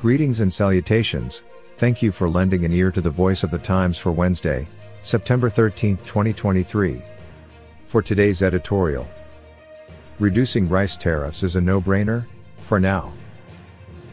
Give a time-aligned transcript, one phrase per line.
[0.00, 1.42] Greetings and salutations.
[1.76, 4.68] Thank you for lending an ear to the voice of the Times for Wednesday,
[5.02, 7.02] September 13, 2023.
[7.88, 9.08] For today's editorial,
[10.20, 12.26] reducing rice tariffs is a no brainer?
[12.60, 13.12] For now.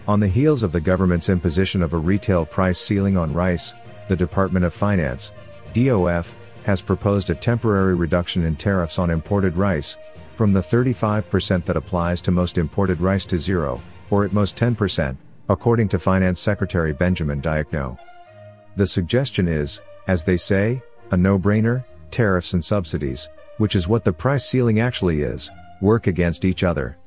[0.07, 3.76] On the heels of the government's imposition of a retail price ceiling on rice,
[4.07, 5.34] the Department of Finance,
[5.73, 9.98] DOF, has proposed a temporary reduction in tariffs on imported rice,
[10.35, 13.79] from the 35% that applies to most imported rice to zero,
[14.09, 15.15] or at most 10%,
[15.49, 17.98] according to Finance Secretary Benjamin Diokno.
[18.76, 24.13] The suggestion is, as they say, a no-brainer, tariffs and subsidies, which is what the
[24.13, 25.49] price ceiling actually is,
[25.82, 26.98] work against each other.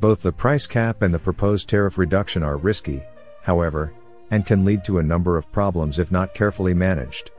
[0.00, 3.02] Both the price cap and the proposed tariff reduction are risky,
[3.42, 3.92] however,
[4.30, 7.30] and can lead to a number of problems if not carefully managed.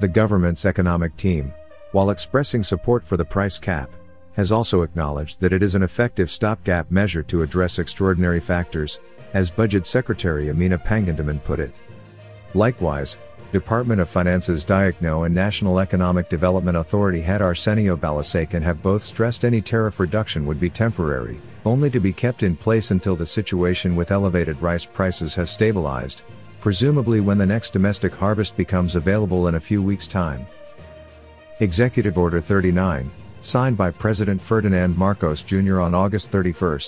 [0.00, 1.52] The government's economic team,
[1.92, 3.90] while expressing support for the price cap,
[4.34, 9.00] has also acknowledged that it is an effective stopgap measure to address extraordinary factors,
[9.34, 11.72] as Budget Secretary Amenah Pangandaman put it.
[12.54, 13.18] Likewise,
[13.52, 19.42] Department of Finance's Diokno and National Economic Development Authority head Arsenio Balisacan have both stressed
[19.42, 23.96] any tariff reduction would be temporary, only to be kept in place until the situation
[23.96, 26.22] with elevated rice prices has stabilized,
[26.60, 30.46] presumably when the next domestic harvest becomes available in a few weeks' time.
[31.60, 35.80] Executive Order 39, signed by President Ferdinand Marcos Jr.
[35.80, 36.80] on August 31,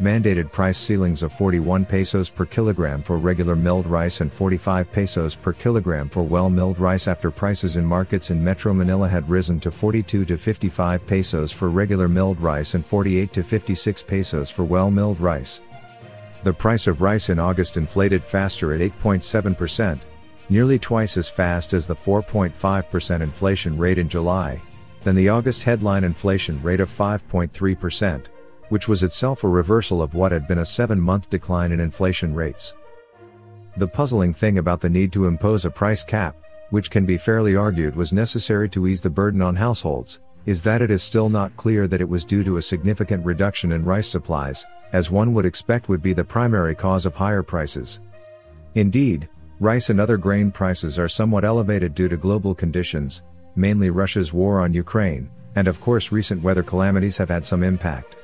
[0.00, 5.34] mandated price ceilings of 41 pesos per kilogram for regular milled rice and 45 pesos
[5.34, 9.70] per kilogram for well-milled rice after prices in markets in Metro Manila had risen to
[9.70, 15.18] 42 to 55 pesos for regular milled rice and 48 to 56 pesos for well-milled
[15.18, 15.62] rice.
[16.44, 20.00] The price of rice in August inflated faster at 8.7%,
[20.50, 24.60] nearly twice as fast as the 4.5% inflation rate in July,
[25.04, 28.26] than the August headline inflation rate of 5.3%
[28.68, 32.34] which was itself a reversal of what had been a seven month decline in inflation
[32.34, 32.74] rates.
[33.76, 36.36] The puzzling thing about the need to impose a price cap,
[36.70, 40.80] which can be fairly argued was necessary to ease the burden on households, is that
[40.80, 44.08] it is still not clear that it was due to a significant reduction in rice
[44.08, 48.00] supplies, as one would expect would be the primary cause of higher prices.
[48.74, 49.28] Indeed,
[49.60, 53.22] rice and other grain prices are somewhat elevated due to global conditions,
[53.56, 58.15] mainly Russia's war on Ukraine, and of course recent weather calamities have had some impact.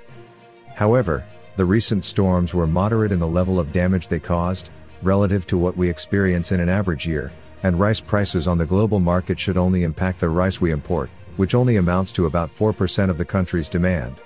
[0.74, 1.24] However,
[1.56, 4.70] the recent storms were moderate in the level of damage they caused,
[5.02, 9.00] relative to what we experience in an average year, and rice prices on the global
[9.00, 13.18] market should only impact the rice we import, which only amounts to about 4% of
[13.18, 14.16] the country's demand.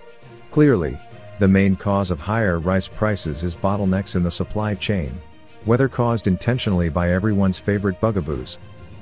[0.51, 0.99] Clearly,
[1.39, 5.21] the main cause of higher rice prices is bottlenecks in the supply chain,
[5.65, 8.59] whether caused intentionally by everyone's favorite bugaboos,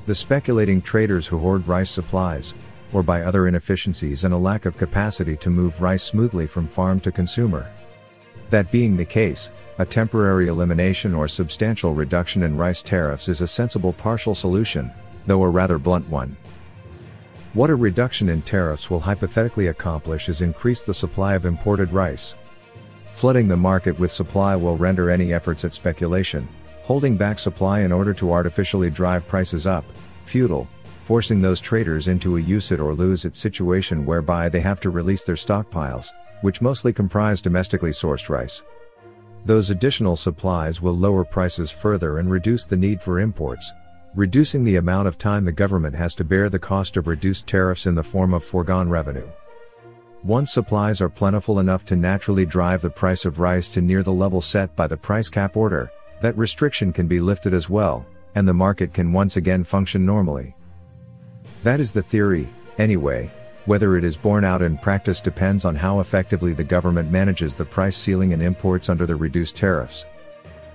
[0.06, 2.54] the speculating traders who hoard rice supplies,
[2.92, 7.00] or by other inefficiencies and a lack of capacity to move rice smoothly from farm
[7.00, 7.70] to consumer.
[8.50, 13.48] That being the case, a temporary elimination or substantial reduction in rice tariffs is a
[13.48, 14.92] sensible partial solution,
[15.26, 16.36] though a rather blunt one.
[17.54, 22.34] What a reduction in tariffs will hypothetically accomplish is increase the supply of imported rice.
[23.12, 26.48] Flooding the market with supply will render any efforts at speculation,
[26.82, 29.84] holding back supply in order to artificially drive prices up,
[30.24, 30.68] futile,
[31.04, 34.90] forcing those traders into a use it or lose it situation whereby they have to
[34.90, 38.64] release their stockpiles, which mostly comprise domestically sourced rice.
[39.44, 43.72] Those additional supplies will lower prices further and reduce the need for imports,
[44.14, 47.84] reducing the amount of time the government has to bear the cost of reduced tariffs
[47.84, 49.28] in the form of foregone revenue.
[50.22, 54.10] Once supplies are plentiful enough to naturally drive the price of rice to near the
[54.10, 55.90] level set by the price cap order,
[56.22, 60.54] that restriction can be lifted as well, and the market can once again function normally.
[61.62, 62.48] That is the theory,
[62.78, 63.30] anyway,
[63.64, 67.64] whether it is borne out in practice depends on how effectively the government manages the
[67.64, 70.04] price ceiling and imports under the reduced tariffs.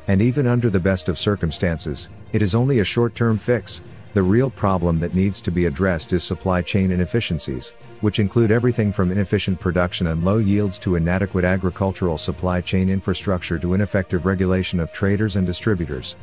[0.07, 3.83] And even under the best of circumstances, it is only a short-term fix.
[4.15, 8.91] The real problem that needs to be addressed is supply chain inefficiencies, which include everything
[8.91, 14.79] from inefficient production and low yields to inadequate agricultural supply chain infrastructure to ineffective regulation
[14.79, 16.15] of traders and distributors.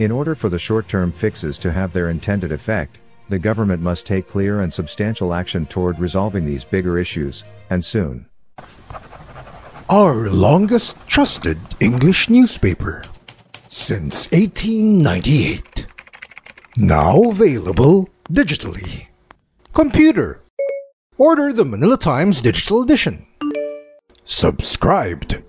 [0.00, 4.28] In order for the short-term fixes to have their intended effect, the government must take
[4.28, 8.26] clear and substantial action toward resolving these bigger issues, and soon.
[9.90, 13.02] our longest trusted English newspaper
[13.68, 15.86] since 1898.
[16.76, 19.06] Now available digitally.
[19.72, 20.42] Computer.
[21.16, 23.26] Order the Manila Times Digital Edition.
[24.24, 25.42] Subscribed.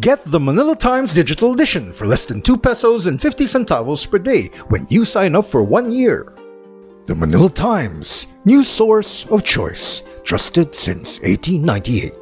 [0.00, 4.18] Get the Manila Times Digital Edition for less than 2 pesos and 50 centavos per
[4.18, 6.32] day when you sign up for one year.
[7.10, 12.19] The Manila Times, news source of choice, trusted since 1898.